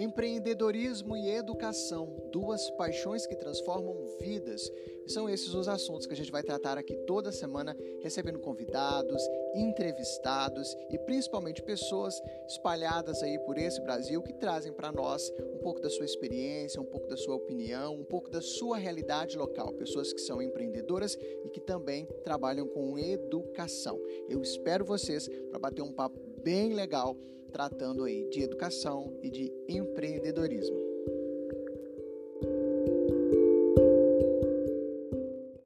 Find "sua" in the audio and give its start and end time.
15.90-16.06, 17.18-17.34, 18.40-18.78